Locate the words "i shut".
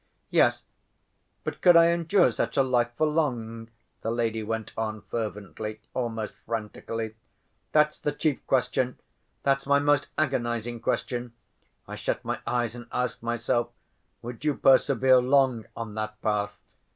11.87-12.25